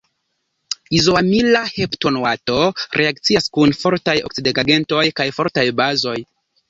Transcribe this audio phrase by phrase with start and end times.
[0.99, 2.55] Izoamila heptanoato
[3.01, 6.17] reakcias kun fortaj oksidigagentoj kaj fortaj bazoj.